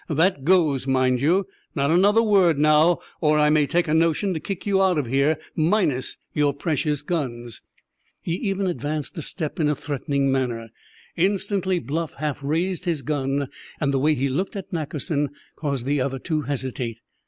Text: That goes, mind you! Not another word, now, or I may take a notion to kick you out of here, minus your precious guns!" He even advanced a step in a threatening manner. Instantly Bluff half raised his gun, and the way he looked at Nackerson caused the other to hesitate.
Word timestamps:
That 0.09 0.43
goes, 0.43 0.87
mind 0.87 1.21
you! 1.21 1.45
Not 1.75 1.91
another 1.91 2.23
word, 2.23 2.57
now, 2.57 3.01
or 3.19 3.37
I 3.37 3.51
may 3.51 3.67
take 3.67 3.87
a 3.87 3.93
notion 3.93 4.33
to 4.33 4.39
kick 4.39 4.65
you 4.65 4.81
out 4.81 4.97
of 4.97 5.05
here, 5.05 5.37
minus 5.55 6.17
your 6.33 6.55
precious 6.55 7.03
guns!" 7.03 7.61
He 8.19 8.31
even 8.33 8.65
advanced 8.65 9.15
a 9.19 9.21
step 9.21 9.59
in 9.59 9.69
a 9.69 9.75
threatening 9.75 10.31
manner. 10.31 10.69
Instantly 11.15 11.77
Bluff 11.77 12.15
half 12.15 12.41
raised 12.43 12.85
his 12.85 13.03
gun, 13.03 13.47
and 13.79 13.93
the 13.93 13.99
way 13.99 14.15
he 14.15 14.27
looked 14.27 14.55
at 14.55 14.73
Nackerson 14.73 15.29
caused 15.55 15.85
the 15.85 16.01
other 16.01 16.17
to 16.17 16.41
hesitate. 16.41 16.97